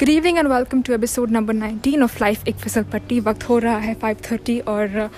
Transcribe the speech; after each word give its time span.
Good 0.00 0.08
evening 0.08 0.38
and 0.38 0.48
welcome 0.48 0.82
to 0.82 0.92
episode 0.92 1.30
number 1.30 1.54
19 1.54 2.02
of 2.02 2.18
life 2.20 2.48
एक 2.48 2.56
फिसल 2.56 2.82
पट्टी 2.82 3.20
वक्त 3.20 3.48
हो 3.48 3.58
रहा 3.58 3.78
है 3.78 3.96
5:30 3.96 4.60
और 4.60 5.10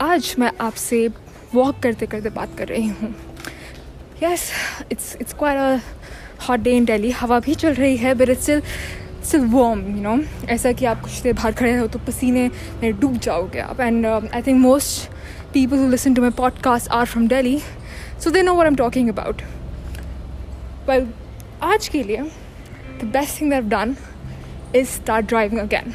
आज 0.00 0.36
मैं 0.38 0.52
आपसे 0.60 1.10
वॉक 1.54 1.78
करते 1.78 2.06
करते 2.06 2.30
बात 2.30 2.58
कर 2.58 2.68
रही 2.68 2.86
हूँ। 2.86 3.14
Yes 4.22 4.50
it's 4.92 5.16
it's 5.20 5.32
quite 5.32 5.58
a 5.58 5.78
hot 6.48 6.60
day 6.60 6.76
in 6.76 6.84
Delhi 6.84 7.10
हवा 7.10 7.40
भी 7.40 7.54
चल 7.54 7.74
रही 7.74 7.96
है 7.96 8.14
but 8.14 8.28
it's 8.28 8.50
still 9.26 9.40
warm 9.40 9.96
you 9.96 10.02
know 10.02 10.18
ऐसा 10.46 10.72
कि 10.72 10.84
आप 10.84 11.00
कुछ 11.00 11.20
देर 11.20 11.32
बाहर 11.32 11.52
खड़े 11.52 11.76
हो 11.76 11.86
तो 11.86 11.98
पसीने 11.98 12.50
में 12.82 13.00
डूब 13.00 13.18
जाओगे 13.18 13.58
आप। 13.58 13.80
And 13.80 14.06
I 14.06 14.42
think 14.42 14.60
most 14.60 15.10
people 15.52 15.76
who 15.76 15.88
listen 15.88 16.14
to 16.14 16.22
my 16.22 16.30
podcast 16.30 16.88
are 16.88 17.06
from 17.06 17.28
Delhi 17.28 17.58
so 18.24 18.30
they 18.30 18.42
know 18.42 18.54
what 18.54 18.66
am 18.66 18.76
talking 18.76 19.08
about 19.08 19.42
well 20.90 21.08
आज 21.62 21.88
के 21.88 22.02
लिए 22.02 22.30
the 23.02 23.08
best 23.08 23.38
thing 23.38 23.48
that 23.48 23.58
I've 23.58 23.68
done 23.68 23.96
is 24.72 24.88
start 24.90 25.26
driving 25.26 25.58
again. 25.60 25.94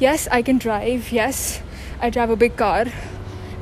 Yes, 0.00 0.26
I 0.28 0.40
can 0.42 0.58
drive. 0.58 1.12
Yes, 1.12 1.60
I 2.00 2.10
drive 2.10 2.30
a 2.30 2.36
big 2.38 2.56
car. 2.56 2.86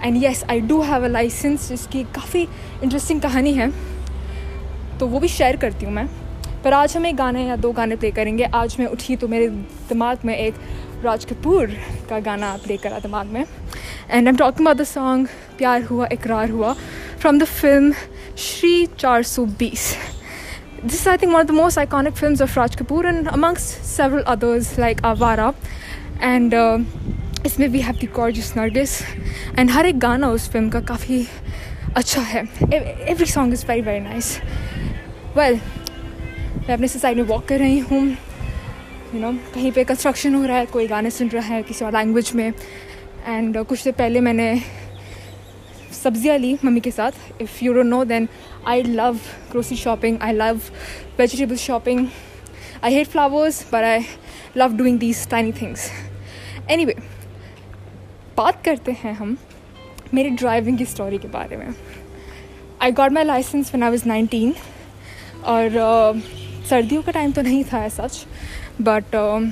And 0.03 0.17
yes 0.23 0.43
I 0.51 0.61
do 0.61 0.81
have 0.83 1.05
a 1.05 1.09
license 1.09 1.69
जिसकी 1.69 2.03
काफ़ी 2.15 2.41
interesting 2.83 3.21
कहानी 3.21 3.53
है 3.55 3.71
तो 5.01 5.07
वो 5.07 5.21
भी 5.21 5.29
शेयर 5.29 5.57
करती 5.57 5.87
हूँ 5.87 5.93
मैं 5.95 6.07
पर 6.65 6.73
आज 6.73 6.97
हम 6.97 7.07
एक 7.07 7.17
गाने 7.17 7.47
या 7.47 7.57
दो 7.57 7.71
गाने 7.73 7.97
प्ले 7.97 8.11
करेंगे 8.11 8.45
आज 8.55 8.77
मैं 8.79 8.87
उठी 8.87 9.17
तो 9.17 9.29
मेरे 9.29 9.49
दिमाग 9.89 10.25
में 10.25 10.37
एक 10.37 10.55
राज 11.05 11.25
कपूर 11.33 11.71
का 12.11 12.19
गाना 12.27 12.57
प्ले 12.65 12.77
करा 12.77 12.99
दिमाग 12.99 13.27
में 13.27 13.45
and 14.11 14.29
am 14.29 14.37
talking 14.37 14.67
about 14.67 14.77
the 14.77 14.85
song 14.91 15.29
प्यार 15.59 15.83
हुआ 15.85 16.09
इकरार 16.13 16.51
हुआ 16.51 16.73
फ्रॉम 17.21 17.39
द 17.39 17.45
फ़िल्म 17.55 17.93
श्री 18.49 18.75
चार 18.99 19.23
सौ 19.33 19.45
बीस 19.59 19.95
this 20.85 21.01
is, 21.01 21.07
I 21.07 21.17
think, 21.17 21.33
one 21.33 21.41
of 21.41 21.47
the 21.47 21.55
most 21.55 21.79
iconic 21.79 22.17
films 22.17 22.41
of 22.41 22.57
Raj 22.57 22.77
Kapoor, 22.77 23.05
and 23.09 23.29
amongst 23.29 23.85
several 23.85 24.23
others 24.27 24.77
like 24.79 25.01
Avara. 25.03 25.55
And 26.21 26.55
uh, 26.55 26.79
इसमें 27.47 27.67
we 27.69 27.81
have 27.81 27.97
the 28.03 28.09
gorgeous 28.17 28.53
Nargis 28.57 29.01
and 29.59 29.71
हर 29.71 29.87
एक 29.87 29.99
गाना 30.01 30.29
उस 30.33 30.49
फ़िल्म 30.51 30.71
का 30.71 30.81
काफ़ी 30.91 31.27
अच्छा 31.97 32.21
है. 32.21 32.43
Every 33.13 33.27
song 33.27 33.53
is 33.53 33.65
very 33.67 33.81
very 33.83 34.01
nice 34.01 34.39
well 35.37 35.55
मैं 35.57 36.75
अपने 36.75 36.89
से 36.89 36.99
साइड 36.99 37.17
में 37.17 37.25
वॉक 37.25 37.47
कर 37.49 37.59
रही 37.59 37.79
हूँ. 37.79 38.03
यू 39.15 39.21
नो 39.21 39.33
कहीं 39.55 39.73
पे 39.73 39.85
कंस्ट्रक्शन 39.85 40.35
हो 40.35 40.45
रहा 40.45 40.57
है 40.57 40.67
कोई 40.67 40.87
गाने 40.87 41.11
सुन 41.11 41.29
रहा 41.29 41.55
है 41.55 41.63
किसी 41.63 41.85
और 41.85 41.93
लैंग्वेज 41.93 42.33
में. 42.35 42.53
एंड 43.27 43.59
uh, 43.59 43.65
कुछ 43.65 43.85
देर 43.85 43.93
पहले 43.99 44.21
मैंने 44.21 44.49
सब्ज़ियाँ 46.03 46.39
ली 46.39 46.57
मम्मी 46.65 46.81
के 46.81 46.91
साथ. 46.91 47.13
If 47.41 47.65
you 47.65 47.73
don't 47.75 47.87
know 47.87 48.05
then 48.05 48.29
I 48.67 48.83
love 48.83 49.17
grocery 49.51 49.77
shopping 49.77 50.19
I 50.23 50.33
love 50.33 50.61
vegetable 51.19 51.57
shopping 51.57 52.07
I 52.85 52.95
hate 52.95 53.07
flowers 53.07 53.65
but 53.73 53.85
I 53.85 54.05
love 54.57 54.77
doing 54.77 54.99
these 54.99 55.27
tiny 55.31 55.53
things 55.53 55.91
any 56.71 56.85
बात 58.37 58.65
करते 58.65 58.93
हैं 59.03 59.13
हम 59.15 59.37
मेरी 60.15 60.31
ड्राइविंग 60.31 60.79
की 60.79 60.85
स्टोरी 60.85 61.19
के 61.19 61.29
बारे 61.29 61.57
में। 61.57 61.75
I 62.83 62.93
got 62.93 63.13
my 63.13 63.25
license 63.25 63.75
one 63.75 63.83
I 63.83 63.91
was 63.91 64.09
nineteen 64.09 64.55
और 65.45 65.69
uh, 65.71 66.21
सर्दियों 66.69 67.03
का 67.03 67.13
टाइम 67.13 67.33
तो 67.33 67.43
नहीं 67.43 67.65
था 67.65 67.89
सच 67.89 68.25
बट 68.81 69.17
uh, 69.17 69.51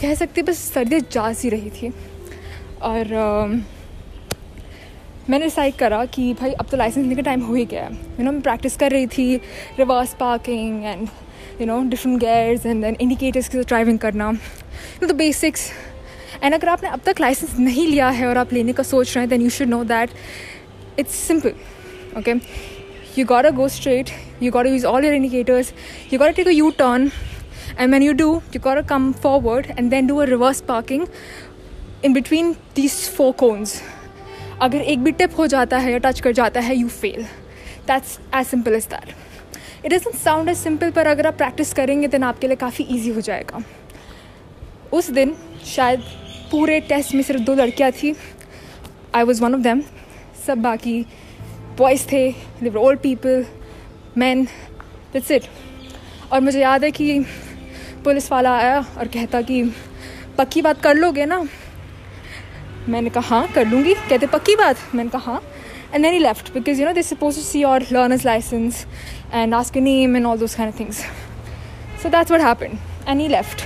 कह 0.00 0.14
सकते 0.14 0.42
बस 0.42 0.58
सर्दियाँ 0.72 1.00
जा 1.12 1.32
सी 1.32 1.48
रही 1.48 1.70
थी। 1.70 1.92
और 2.82 3.04
uh, 3.24 3.60
मैंने 5.30 5.44
डिसाइड 5.44 5.74
करा 5.76 6.04
कि 6.04 6.32
भाई 6.34 6.52
अब 6.52 6.66
तो 6.70 6.76
लाइसेंस 6.76 6.96
लेने 6.96 7.16
का 7.16 7.22
टाइम 7.22 7.40
हो 7.40 7.54
ही 7.54 7.64
गया 7.64 7.88
यू 7.88 8.24
नो 8.24 8.32
मैं 8.32 8.40
प्रैक्टिस 8.42 8.76
कर 8.76 8.90
रही 8.90 9.06
थी 9.06 9.34
reverse 9.78 10.14
parking 10.20 10.84
and 10.84 11.08
you 11.60 11.66
know 11.66 11.80
different 11.90 12.18
gears 12.20 12.66
and 12.66 12.82
then 12.82 12.96
indicators 13.00 13.48
के 13.48 13.58
साथ 13.58 13.68
ड्राइविंग 13.68 13.98
करना। 13.98 14.30
You 14.30 15.06
know 15.06 15.08
the 15.08 15.16
basics 15.16 15.70
and 16.42 16.54
अगर 16.54 16.68
आपने 16.68 16.88
अब 16.88 17.00
तक 17.06 17.20
लाइसेंस 17.20 17.58
नहीं 17.58 17.86
लिया 17.86 18.08
है 18.10 18.26
और 18.28 18.38
आप 18.38 18.52
लेने 18.52 18.72
का 18.72 18.82
सोच 18.82 19.14
रहे 19.14 19.22
हैं 19.22 19.28
then 19.30 19.42
you 19.42 19.50
should 19.50 19.68
know 19.68 19.82
that 19.84 20.10
it's 20.98 21.14
simple 21.28 21.54
okay 22.18 22.34
you 23.18 23.26
got 23.26 23.46
a 23.46 23.50
go 23.52 23.68
straight 23.68 24.10
you 24.42 24.52
got 24.52 24.66
use 24.66 24.86
all 24.86 25.04
your 25.04 25.14
indicators 25.14 25.72
you 26.12 26.18
got 26.18 26.34
take 26.34 26.48
a 26.48 26.52
U 26.52 26.70
turn 26.78 27.10
and 27.78 27.90
when 27.92 28.02
you 28.02 28.12
do 28.14 28.34
you 28.54 28.60
got 28.60 28.78
a 28.78 28.86
come 28.88 29.10
forward 29.22 29.66
and 29.70 29.90
then 29.90 30.06
do 30.06 30.16
a 30.16 30.24
reverse 30.26 30.60
parking 30.68 31.06
in 32.04 32.12
between 32.12 32.52
these 32.76 33.00
four 33.16 33.32
cones 33.38 33.80
अगर 34.62 34.80
एक 34.80 35.02
भी 35.04 35.12
tip 35.12 35.38
हो 35.38 35.46
जाता 35.46 35.78
है 35.78 35.92
या 35.92 35.98
touch 35.98 36.20
कर 36.20 36.32
जाता 36.32 36.60
है 36.60 36.76
you 36.76 36.88
fail 36.88 37.22
that's 37.86 38.18
as 38.34 38.46
simple 38.46 38.74
is 38.74 38.86
that 38.88 39.14
it 39.84 39.92
doesn't 39.92 40.14
sound 40.16 40.48
as 40.48 40.56
simple 40.56 40.90
पर 40.90 41.06
अगर 41.06 41.26
आप 41.26 41.36
प्रैक्टिस 41.36 41.72
करेंगे 41.74 42.08
तो 42.08 42.22
आपके 42.26 42.46
लिए 42.46 42.56
काफ़ी 42.56 42.84
ईजी 42.90 43.10
हो 43.10 43.20
जाएगा. 43.20 43.62
उस 44.92 45.10
दिन, 45.10 45.34
शायद 45.66 46.00
पूरे 46.50 46.78
टेस्ट 46.80 47.14
में 47.14 47.22
सिर्फ़ 47.22 47.42
दो 47.42 47.54
लड़कियाँ 47.54 47.90
थी. 47.92 48.14
I 49.14 49.22
was 49.22 49.42
one 49.42 49.54
of 49.54 49.60
them 49.60 49.82
सब 50.46 50.58
बाकी 50.62 51.00
बॉयज़ 51.78 52.06
थे. 52.12 52.30
They were 52.62 52.76
old 52.78 53.00
people 53.00 53.44
man 54.18 54.44
that's 55.12 55.30
it 55.30 55.42
और 56.32 56.40
मुझे 56.40 56.60
याद 56.60 56.84
है 56.84 56.90
कि 56.90 57.18
पुलिस 58.04 58.30
वाला 58.32 58.56
आया 58.58 58.78
और 58.98 59.08
कहता 59.08 59.40
कि, 59.40 59.62
पक्की 60.38 60.62
बात 60.62 60.82
कर 60.82 60.96
लोगे 60.96 61.26
ना? 61.26 61.44
मैंने 62.88 63.10
कहा 63.10 63.36
हाँ 63.36 63.52
कर 63.54 63.66
लूँगी। 63.66 63.94
कहते 63.94 64.26
पक्की 64.26 64.56
बात। 64.56 64.76
मैंने 64.94 65.10
कहा 65.10 65.32
हाँ. 65.32 65.42
And 65.94 66.04
then 66.04 66.12
he 66.12 66.18
left 66.18 66.52
because 66.54 66.80
you 66.80 66.86
know 66.86 66.92
this 66.92 67.08
suppose 67.08 67.36
to 67.36 67.42
see 67.42 67.60
your 67.60 67.86
learners 67.92 68.24
license 68.26 68.84
and 69.32 69.54
ask 69.54 69.76
name 69.78 70.16
and 70.16 70.26
all 70.26 70.38
those 70.38 70.54
kind 70.54 70.78
things 70.78 71.00
so 72.02 72.08
that's 72.08 72.30
what 72.30 72.46
happened 72.46 72.78
and 73.08 73.20
he 73.20 73.28
left 73.28 73.62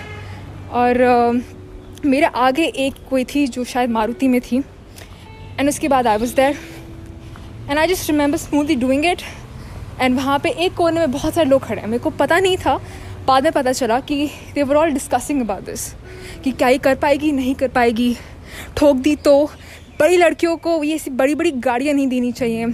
और 0.72 1.03
uh, 1.03 2.06
मेरे 2.06 2.26
आगे 2.26 2.65
एक 2.78 2.94
कोई 3.10 3.25
थी 3.25 3.47
जो 3.47 3.65
शायद 3.65 3.91
मारुति 3.91 4.28
में 4.28 4.41
थी। 4.41 4.56
एंड 5.59 5.69
उसके 5.69 5.88
बाद 5.88 6.06
I 6.06 6.19
was 6.19 6.34
there 6.37 6.59
and 7.71 7.78
I 7.78 7.87
just 7.87 8.10
remember 8.10 8.38
smoothly 8.38 8.75
doing 8.76 9.05
it 9.05 9.22
and 10.00 10.16
वहाँ 10.16 10.38
पे 10.38 10.50
एक 10.50 10.75
कोने 10.75 11.00
में 11.00 11.12
बहुत 11.12 11.34
सारे 11.34 11.49
लोग 11.50 11.62
खड़े 11.62 11.81
हैं। 11.81 11.88
मेरे 11.88 12.03
को 12.03 12.10
पता 12.10 12.38
नहीं 12.38 12.56
था। 12.56 12.76
बाद 13.26 13.44
में 13.44 13.53
पता 13.53 13.72
चला 13.72 13.99
कि 14.00 14.26
they 14.55 14.62
were 14.62 14.76
all 14.76 14.91
discussing 14.91 15.41
about 15.41 15.65
this 15.66 15.91
कि 16.44 16.50
क्या 16.53 16.69
ही 16.69 16.78
कर 16.78 16.94
पाएगी 16.94 17.32
नहीं 17.32 17.55
कर 17.55 17.69
पाएगी। 17.69 18.16
ठोक 18.77 18.97
दी 18.97 19.17
तो 19.17 19.44
बड़ी 20.00 20.17
लड़कियों 20.17 20.56
को 20.56 20.83
ये 20.84 20.94
ऐसी 20.94 21.11
बड़ी 21.11 21.34
बड़ी 21.34 21.50
गाड़ियाँ 21.50 21.94
नहीं 21.94 22.06
देनी 22.06 22.33
चाहिए। 22.33 22.67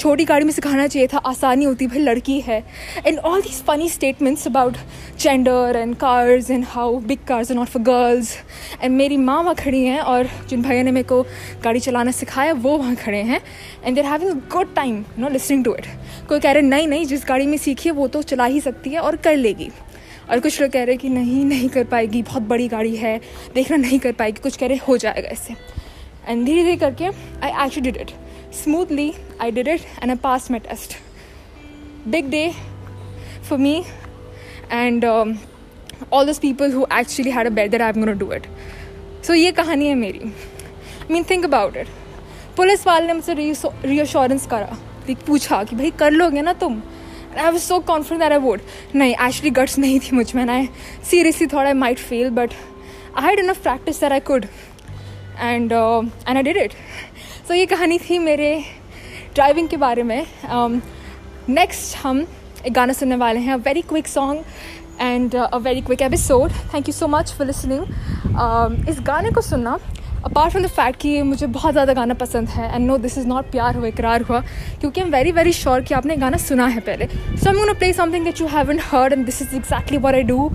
छोटी 0.00 0.24
गाड़ी 0.24 0.44
में 0.44 0.52
सिखाना 0.52 0.86
चाहिए 0.86 1.08
था, 1.08 1.18
आसानी 1.18 1.64
होती, 1.64 1.86
भाई 1.86 1.98
लड़की 1.98 2.40
है। 2.40 2.58
And 3.06 3.18
all 3.18 3.42
these 3.42 3.60
funny 3.64 3.88
statements 3.88 4.46
about 4.46 4.76
gender 5.20 5.76
and 5.76 5.94
cars 5.96 6.50
and 6.50 6.64
how 6.68 6.96
big 7.00 7.24
cars 7.28 7.50
are 7.50 7.56
not 7.56 7.68
for 7.68 7.82
girls 7.82 8.34
and 8.82 8.96
मेरी 8.96 9.16
माँ 9.18 9.40
वहाँ 9.42 9.54
खड़ी 9.54 9.84
हैं 9.84 10.00
और 10.00 10.28
जिन 10.48 10.62
भैया 10.62 10.82
ने 10.82 10.90
मेरे 10.90 11.08
को 11.08 11.22
गाड़ी 11.64 11.80
चलाना 11.80 12.10
सिखाया, 12.10 12.52
वो 12.52 12.76
वहाँ 12.78 12.94
खड़े 12.96 13.22
हैं। 13.22 13.40
And 13.84 13.94
they're 13.94 14.04
having 14.04 14.40
good 14.52 14.74
time 14.74 15.04
no 15.18 15.28
listening 15.28 15.64
to 15.64 15.74
it 15.74 15.86
कोई 16.28 16.40
कह 16.40 16.52
रहे, 16.52 16.62
नहीं 16.62 16.88
नहीं, 16.88 17.06
जिस 17.06 17.24
गाड़ी 17.28 17.46
में 17.46 17.56
सीखी 17.58 17.88
है, 17.88 17.94
वो 17.94 18.08
तो 18.08 18.22
चला 18.22 18.44
ही 18.44 18.60
सकती 18.60 18.90
है 18.90 19.00
और 19.00 19.16
कर 19.16 19.36
लेगी। 19.36 19.70
और 20.30 20.40
कुछ 20.40 20.60
लोग 20.60 20.70
कह 20.70 20.84
रहे 20.84 20.96
कि 20.96 21.08
नहीं 21.08 21.44
नहीं 21.44 21.68
कर 21.68 21.84
पाएगी, 21.84 22.22
बहुत 22.22 22.42
बड़ी 22.42 22.68
गाड़ी 22.68 22.94
है, 22.96 23.20
देखना 23.54 23.76
नहीं 23.76 23.98
कर 23.98 24.12
पाएगी, 24.12 24.40
कुछ 24.42 24.56
कह 24.56 24.66
रहे 24.66 24.78
हो 24.88 24.96
जाएगा 24.96 25.28
इससे। 25.28 25.54
एंड 26.26 26.44
धीरे 26.46 26.62
धीरे 26.62 26.76
करके 26.76 27.04
I 27.04 27.64
actually 27.64 27.90
did 27.90 28.00
it 28.00 28.10
smoothly 28.54 29.12
I 29.42 29.50
did 29.50 29.68
it 29.68 29.80
and 30.02 30.10
I 30.10 30.16
pass 30.22 30.50
my 30.50 30.60
test 30.60 30.96
big 32.08 32.30
day 32.30 32.48
for 33.48 33.58
me 33.58 33.76
and 34.72 35.04
all 35.04 36.26
this 36.26 36.38
people 36.38 36.72
who 36.72 36.86
actually 36.92 37.30
had 37.30 37.46
a 37.46 37.50
better 37.52 37.82
I 37.82 37.88
am 37.88 38.00
gonna 38.00 38.12
do 38.14 38.32
it 38.32 38.46
so 39.26 39.34
ये 39.34 39.52
कहानी 39.52 39.86
है 39.86 39.94
मेरी। 39.96 40.32
Mean 41.10 41.24
think 41.30 41.44
about 41.44 41.76
it 41.76 41.88
police 42.56 42.86
वाले 42.86 43.06
ने 43.06 43.12
मुझसे 43.12 43.34
reassurance 43.34 44.46
करा। 44.46 44.76
पूछा 45.26 45.62
कि 45.64 45.76
भाई, 45.76 45.90
कर 45.90 46.10
लोगे 46.10 46.42
ना 46.42 46.52
तुम? 46.52 46.80
I 47.38 47.50
was 47.50 47.62
so 47.62 47.78
confident 47.86 48.32
I 48.32 48.38
would 48.38 48.60
नहीं 48.94 49.12
एक्चुअली 49.12 49.50
गट्स 49.50 49.78
नहीं 49.78 49.98
थी 50.00 50.16
मुझमें 50.16 50.48
I 50.48 50.68
seriously 51.10 51.46
thought 51.46 51.66
I 51.66 51.72
might 51.72 51.98
fail 51.98 52.30
but 52.30 52.54
I 53.16 53.24
had 53.24 53.38
enough 53.38 53.62
practice 53.62 54.00
that 54.00 54.12
I 54.12 54.20
could 54.20 54.46
and 55.40 55.72
and 55.72 56.36
I 56.36 56.42
did 56.42 56.56
it 56.56 56.72
so 57.48 57.54
ये 57.54 57.66
कहानी 57.66 57.98
थी 57.98 58.18
मेरे 58.18 58.54
ड्राइविंग 59.34 59.68
के 59.68 59.76
बारे 59.76 60.02
में. 60.02 60.26
नेक्स्ट 61.48 61.96
um, 61.96 62.02
हम 62.02 62.26
एक 62.66 62.72
गाना 62.72 62.92
सुनने 62.92 63.16
वाले 63.16 63.40
हैं 63.40 63.56
very 63.56 63.82
quick 63.82 64.08
song 64.08 64.44
and 65.00 65.34
a 65.36 65.56
very 65.56 65.80
quick 65.80 66.02
episode 66.02 66.52
thank 66.74 66.88
you 66.88 66.92
so 66.92 67.08
much 67.08 67.32
for 67.38 67.46
listening 67.46 68.88
इस 68.88 69.00
गाने 69.00 69.30
को 69.30 69.40
सुनना 69.40 69.78
अपार्ट 70.24 70.52
फ्रॉम 70.52 70.64
द 70.64 70.68
फैक्ट 70.70 71.00
कि 71.00 71.22
मुझे 71.22 71.46
बहुत 71.54 71.72
ज़्यादा 71.72 71.92
गाना 71.94 72.14
पसंद 72.14 72.48
है 72.48 72.74
and 72.74 72.86
no 72.86 72.96
this 72.98 73.16
is 73.18 73.26
not 73.28 73.50
प्यार 73.50 73.76
हुआ 73.76 73.86
इकरार 73.86 74.22
हुआ 74.22 74.40
क्योंकि 74.80 75.00
I 75.00 75.06
am 75.06 75.12
very 75.12 75.32
very 75.32 75.52
sure 75.52 75.80
कि 75.80 75.94
आपने 75.94 76.16
गाना 76.16 76.36
सुना 76.36 76.66
है 76.66 76.80
पहले 76.80 77.06
so 77.06 77.50
I 77.50 77.56
am 77.58 77.72
play 77.78 77.92
something 77.92 78.24
that 78.24 78.40
you 78.40 78.46
haven't 78.46 78.78
heard 78.82 79.12
and 79.12 79.24
this 79.24 79.42
is 79.42 79.54
exactly 79.56 79.98
what 79.98 80.14
I 80.14 80.22
do 80.30 80.50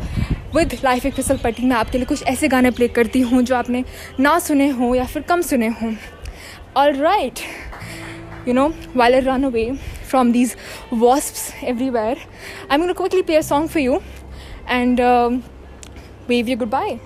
with 0.56 0.78
life 0.84 1.06
एक 1.06 1.14
फिसल 1.14 1.38
पट्टी 1.44 1.66
मैं 1.66 1.76
आपके 1.76 1.98
लिए 1.98 2.08
कुछ 2.08 2.24
ऐसे 2.28 2.48
गाने 2.48 2.72
प्ले 2.72 2.88
करती 2.98 3.22
हूँ 3.32 3.42
जो 3.42 3.56
आपने 3.56 3.84
ना 4.20 4.38
सुने 4.48 4.70
हों 4.80 4.96
या 4.96 5.06
फिर 5.06 5.24
कम 5.30 5.42
सुने 5.52 5.68
हों 5.82 5.94
all 6.78 6.96
right 7.02 7.40
you 8.48 8.54
know, 8.56 8.70
while 9.00 9.16
I 9.16 9.18
run 9.20 9.44
away 9.44 9.64
from 10.04 10.30
these 10.32 10.54
wasps 11.02 11.42
everywhere, 11.72 12.16
I'm 12.70 12.86
to 12.88 12.94
quickly 12.94 13.22
play 13.24 13.36
a 13.36 13.44
song 13.44 13.68
for 13.68 13.82
you. 13.82 14.00
and 14.70 15.00
um, 15.02 15.44
wave 16.28 16.48
you 16.48 16.56
goodbye. 16.56 17.00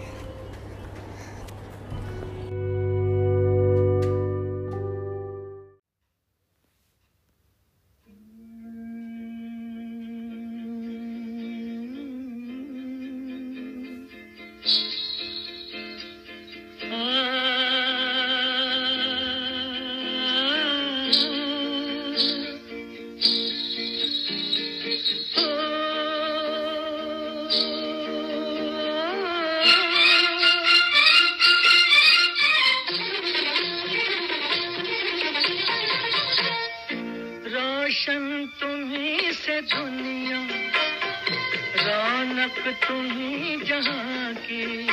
रौनक 42.64 42.78
तुम्ही 42.88 43.56
जहाँ 43.68 44.34
की 44.48 44.88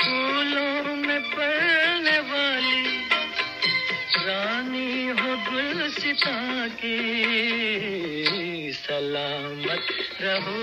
फूलों 0.00 0.94
में 0.96 1.22
पड़ने 1.34 2.18
वाली 2.30 2.84
रानी 4.26 4.92
हो 5.18 5.32
गुलसिता 5.50 6.36
की 6.78 6.98
सलामत 8.72 9.86
रहो 10.22 10.60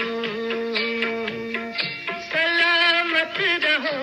सलामत 2.29 3.37
रहो, 3.65 3.97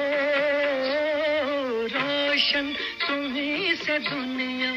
रोशन 1.95 2.67
तुम्ही 3.07 3.75
से 3.77 3.99
दुनिया, 4.11 4.73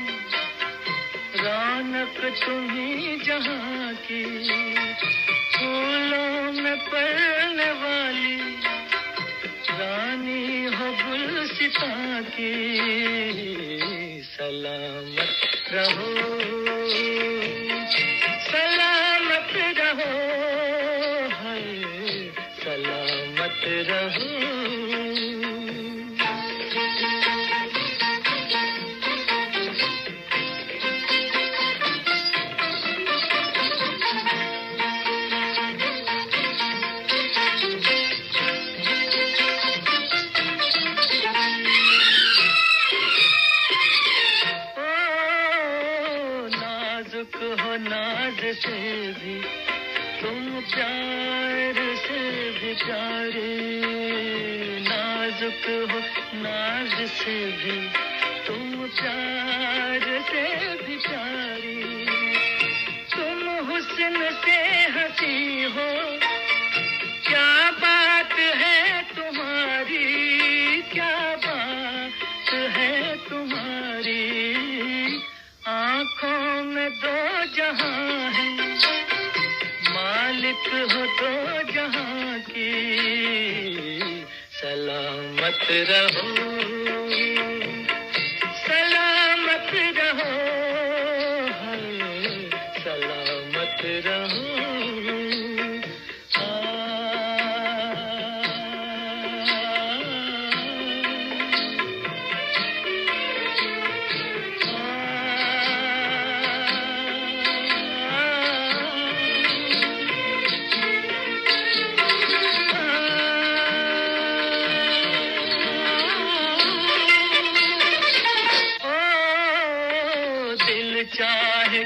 रौनक 1.43 2.17
तुम्ही 2.45 3.17
जहाँ 3.25 3.93
की 4.07 4.23
फूलों 5.57 6.36
में 6.61 6.77
पड़ने 6.77 7.71
वाली 7.71 8.35
रानी 9.79 10.65
हो 10.65 10.91
गुल 11.03 11.27
गुलसिता 11.27 12.21
की 12.21 12.53
सलामत 14.23 15.73
रहो। 15.73 16.36
से 48.53 49.11
भी 49.11 49.41
तुम 50.21 50.61
प्यार 50.61 51.95
से 51.95 52.51
भी 52.51 52.73
प्यारे, 52.73 53.57
नाजुक 54.79 55.91
हो, 55.91 55.99
नाज 56.33 57.07
से 57.09 57.51
भी 57.51 57.89
तुम 58.47 58.87
प्यार 58.87 60.21
से 60.21 60.43
भी 60.83 60.97
प्यारी। 60.97 62.05
तुम 63.15 63.49
हुस्न 63.49 64.29
से 64.45 64.57
हँसी 64.91 65.63
हो 65.63 66.26
मालिक 80.47 80.91
हो 80.91 81.05
तो 81.19 81.29
जहाँ 81.73 82.39
की 82.39 82.71
सलामत 84.59 85.67
रहो। 85.89 86.29
सलामत 88.61 89.71
रहो 89.97 90.31
सलामत 92.79 93.81
रहो। 94.07 94.16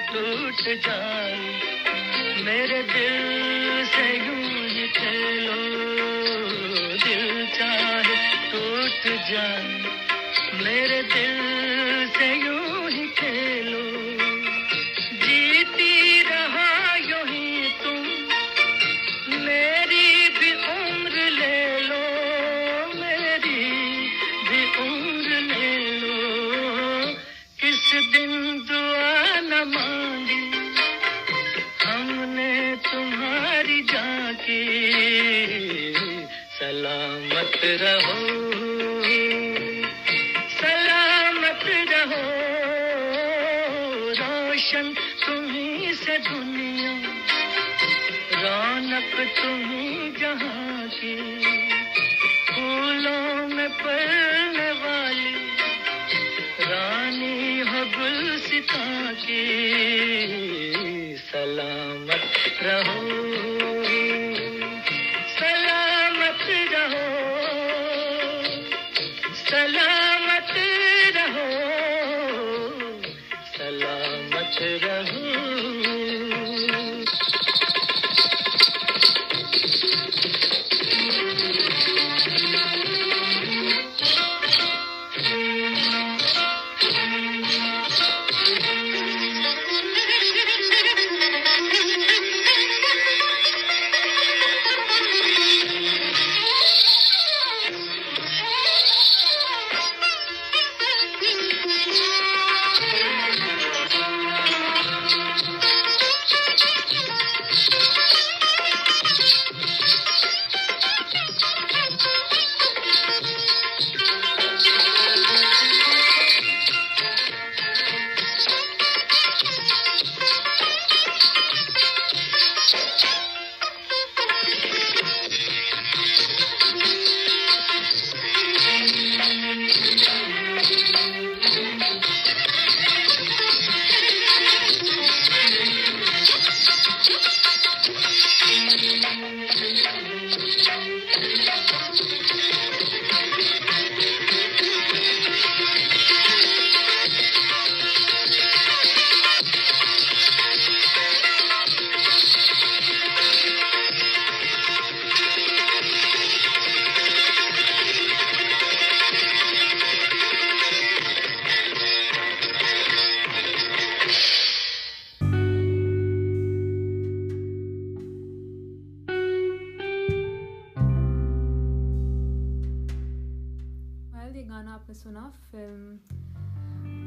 टूट 0.10 0.62
जाए। 0.86 1.38
मेरे 2.44 2.82
दिल 2.84 3.86
से 3.86 4.08
यूँ 4.18 4.70
ही 4.70 4.88
खेलो। 4.88 5.60
दिल 7.06 7.48
चाहे 7.48 8.16
टूट 8.52 9.32
जाए। 9.32 9.82
मेरे 10.64 11.02
दिल 11.02 11.40
से 12.20 12.34
यूँ 12.36 12.90
ही 12.90 13.08
खेलो। 13.08 13.61
रोशन 44.74 44.94
तुम्ही 45.26 45.94
से 45.94 46.18
दुनिया, 46.18 46.92
रौनक 48.42 49.12
तुम्ही 49.38 50.12
जहाँ 50.20 50.88
की। 50.88 51.16
फूलों 52.52 53.48
में 53.48 53.70
पड़ने 53.70 54.72
वाली 54.84 55.34
रानी 56.64 57.60
हो 57.60 57.82
गुलसिता 57.98 59.12
की। 59.24 59.44
सलामत 61.32 62.24
रहो 62.64 63.00
सलामत 65.36 66.48
रहो, 66.74 67.08
सलामत 69.36 69.91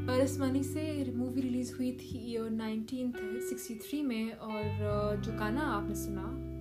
परस 0.09 0.39
मनी 0.41 0.65
से 0.65 1.13
मूवी 1.17 1.41
रिलीज़ 1.41 1.75
हुई 1.75 1.93
थी 1.93 2.37
नाइनटीन 2.51 3.13
सिक्सटी 3.49 3.75
थ्री 3.75 4.03
में 4.03 4.33
और 4.33 4.63
जो 5.21 5.33
गाना 5.33 5.61
आपने 5.61 5.95
सुना 5.95 6.55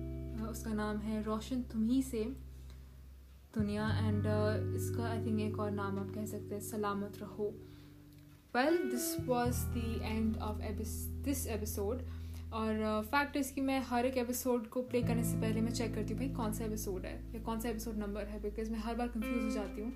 उसका 0.48 0.74
नाम 0.74 0.98
है 0.98 1.22
रोशन 1.22 1.62
तुम 1.62 1.88
ही 1.88 2.02
से 2.02 2.24
दुनिया 3.54 3.98
एंड 3.98 4.18
इसका 4.76 5.04
आई 5.04 5.26
थिंक 5.26 5.40
एक 5.40 5.58
और 5.58 5.70
नाम 5.70 5.98
आप 5.98 6.10
कह 6.14 6.26
सकते 6.26 6.54
हैं 6.54 6.62
सलामत 6.62 7.12
रहो। 7.22 7.54
Well 8.56 8.76
this 8.76 9.20
was 9.20 9.56
the 9.56 10.00
end 10.04 10.36
of 10.36 10.56
this 11.24 11.46
episode 11.46 12.02
और 12.52 13.02
फैक्ट 13.06 13.32
uh, 13.32 13.36
इसकी 13.36 13.60
मैं 13.60 13.80
हर 13.80 14.06
एक 14.06 14.16
एपिसोड 14.16 14.68
को 14.68 14.82
प्ले 14.82 15.02
करने 15.02 15.24
से 15.24 15.40
पहले 15.40 15.60
मैं 15.60 15.72
चेक 15.72 15.94
करती 15.94 16.14
हूँ 16.14 16.18
भाई 16.18 16.28
कौन 16.28 16.52
सा 16.52 16.64
एपिसोड 16.64 17.02
है 17.02 17.34
या 17.34 17.40
कौन 17.42 17.60
सा 17.60 17.68
एपिसोड 17.68 17.96
नंबर 17.96 18.24
है 18.24 18.42
बिकॉज़ 18.42 18.70
मैं 18.70 18.78
हर 18.78 18.94
बार 18.94 19.08
कंफ्यूज 19.08 19.44
हो 19.44 19.50
जाती 19.50 19.80
हूँ। 19.80 19.92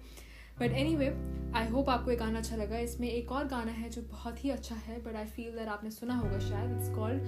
but 0.61 0.73
any 0.73 0.95
way 0.97 1.09
I 1.57 1.69
hope 1.69 1.89
आपको 1.91 2.11
ये 2.11 2.17
गाना 2.17 2.39
अच्छा 2.39 2.57
लगा। 2.57 2.79
इसमें 2.79 3.09
एक 3.09 3.33
और 3.33 3.45
गाना 3.49 3.73
है 3.73 3.89
जो 3.91 4.03
बहुत 4.11 4.45
ही 4.45 4.51
अच्छा 4.51 4.75
है 4.77 5.01
बट 5.05 5.17
आई 5.17 5.25
फील 5.27 5.57
दैट 5.57 5.69
आपने 5.69 5.91
सुना 5.91 6.15
होगा 6.17 6.39
शायद। 6.41 6.71
इट्स 6.73 6.91
कॉल्ड 6.97 7.21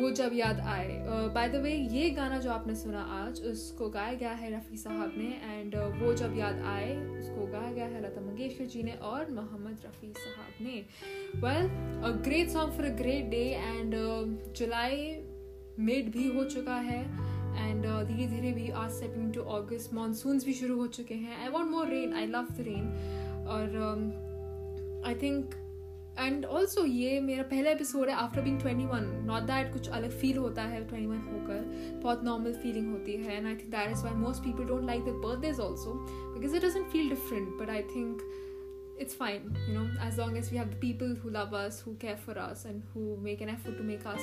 वो 0.00 0.10
जब 0.10 0.30
याद 0.34 0.60
आए। 0.60 0.88
बाय 1.34 1.48
द 1.48 1.56
वे 1.62 1.72
ये 1.72 2.10
गाना 2.10 2.38
जो 2.38 2.50
आपने 2.50 2.74
सुना 2.74 3.00
आज 3.12 3.40
उसको 3.42 3.88
गाया 3.90 4.12
गया 4.14 4.30
है 4.32 4.50
रफ़ी 4.56 4.76
साहब 4.76 5.14
ने 5.16 5.30
एंड 5.44 5.74
uh, 5.74 6.02
वो 6.02 6.12
जब 6.14 6.36
याद 6.38 6.62
आए 6.66 6.94
उसको 7.18 7.46
गाया 7.52 7.72
गया 7.72 7.86
है 7.86 8.02
लता 8.02 8.20
मंगेशकर 8.20 8.66
जी 8.66 8.82
ने 8.82 8.92
और 8.92 9.30
मोहम्मद 9.30 9.82
रफ़ी 9.86 10.12
साहब 10.18 10.66
ने। 10.66 10.76
Well 11.44 11.66
a 12.04 12.10
great 12.24 12.48
song 12.50 12.72
for 12.72 12.86
a 12.86 12.94
great 12.96 13.28
day 13.30 13.44
and 13.56 13.94
July 14.56 14.96
mid 15.80 16.12
भी 16.12 16.28
हो 16.36 16.44
चुका 16.46 16.76
है। 16.88 17.02
एंड 17.60 17.86
uh, 17.86 18.02
धीरे 18.04 18.26
धीरे 18.26 18.52
भी 18.52 18.68
आज 18.70 18.90
स्टेपिंग 18.90 19.32
टू 19.34 19.40
ऑगस्ट 19.56 19.94
मानसून्स 19.94 20.44
भी 20.44 20.52
शुरू 20.52 20.76
हो 20.76 20.86
चुके 20.96 21.14
हैं। 21.14 21.42
I 21.42 21.48
want 21.48 21.70
more 21.70 21.88
rain 21.88 22.14
I 22.14 22.26
love 22.26 22.46
the 22.52 22.64
rain 22.68 22.86
और 23.48 23.76
आई 25.06 25.14
थिंक 25.14 25.54
एंड 26.18 26.44
ऑल्सो 26.44 26.84
ये 26.84 27.20
मेरा 27.20 27.42
पहला 27.42 27.70
एपिसोड 27.70 28.08
है 28.08 28.14
after 28.14 28.42
being 28.42 28.58
twenty 28.60 28.84
one 28.84 29.04
not 29.26 29.42
that 29.42 29.72
कुछ 29.72 29.88
अलग 29.88 30.18
फील 30.20 30.36
होता 30.36 30.62
है 30.62 30.84
ट्वेंटी 30.88 31.06
वन 31.06 31.18
होकर। 31.32 32.00
बहुत 32.02 32.24
नॉर्मल 32.24 32.52
फीलिंग 32.62 32.90
होती 32.92 33.12
है। 33.16 33.36
And 33.36 33.46
I 33.46 33.54
think 33.54 33.70
that 33.70 33.90
is 33.90 34.04
why 34.04 34.14
most 34.16 34.44
people 34.44 34.64
don't 34.64 34.84
like 34.84 35.04
the 35.04 35.14
birthdays 35.24 35.60
also 35.60 35.94
because 36.34 36.56
it 36.56 36.64
doesn't 36.64 36.86
feel 36.86 37.08
different 37.08 37.48
but 37.60 37.70
I 37.70 37.82
think 37.94 38.22
it's 38.99 39.13
fine 39.13 39.55
you 39.67 39.73
know 39.73 39.87
as 40.01 40.17
long 40.17 40.37
as 40.37 40.49
we 40.51 40.57
have 40.57 40.69
the 40.69 40.77
people 40.77 41.15
who 41.21 41.29
love 41.29 41.53
us 41.53 41.81
who 41.81 41.93
care 41.95 42.15
for 42.15 42.37
us 42.39 42.63
and 42.63 42.81
who 42.93 43.17
make 43.21 43.41
an 43.41 43.49
effort 43.49 43.77
to 43.77 43.83
make 43.83 44.05
us 44.05 44.21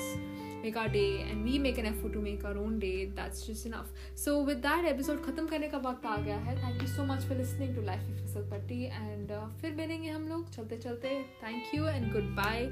make 0.63 0.77
our 0.77 0.89
day 0.89 1.27
and 1.31 1.45
we 1.45 1.59
make 1.59 1.77
an 1.77 1.85
effort 1.85 2.13
to 2.15 2.21
make 2.21 2.45
our 2.45 2.57
own 2.57 2.79
day 2.79 3.11
that's 3.15 3.43
just 3.47 3.67
enough 3.67 3.89
so 4.15 4.43
with 4.43 4.63
that 4.63 4.87
episode 4.93 5.21
khatam 5.27 5.51
karne 5.51 5.69
ka 5.75 5.81
waqt 5.89 6.07
aa 6.13 6.17
gaya 6.29 6.39
hai 6.47 6.55
thank 6.63 6.81
you 6.85 6.89
so 6.95 7.07
much 7.11 7.27
for 7.31 7.39
listening 7.41 7.75
to 7.79 7.85
life 7.89 8.07
with 8.09 8.23
Fisal 8.23 8.47
Patti 8.53 8.81
and 9.01 9.35
uh, 9.39 9.43
फिर 9.61 9.75
मिलेंगे 9.81 10.09
हम 10.11 10.29
लोग 10.29 10.49
चलते 10.55 10.77
चलते 10.87 11.09
thank 11.43 11.75
you 11.75 11.87
and 11.89 12.13
goodbye 12.41 12.63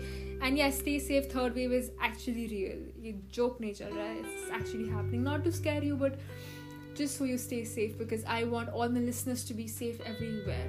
and 0.43 0.59
yeah 0.59 0.71
stay 0.79 0.99
safe 1.09 1.29
third 1.35 1.55
wave 1.55 1.75
is 1.81 1.91
actually 2.05 2.47
real 2.55 2.89
ये 3.07 3.13
joke 3.35 3.61
नहीं 3.61 3.73
चल 3.83 3.93
रहा 3.97 4.07
है 4.07 4.19
it's 4.21 4.51
actually 4.61 4.89
happening 4.89 5.23
not 5.25 5.45
to 5.45 5.51
scare 5.61 5.85
you 5.85 5.97
but 6.07 6.19
just 6.99 7.19
so 7.19 7.27
you 7.27 7.37
stay 7.43 7.59
safe 7.69 7.93
because 7.99 8.25
I 8.33 8.39
want 8.55 8.73
all 8.79 8.91
my 8.95 9.03
listeners 9.03 9.45
to 9.51 9.55
be 9.59 9.67
safe 9.75 10.01
everywhere. 10.13 10.67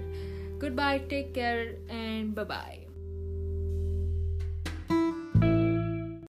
Goodbye, 0.58 0.98
take 1.08 1.34
care, 1.34 1.76
and 1.88 2.34
bye 2.34 2.44
bye. 2.44 2.85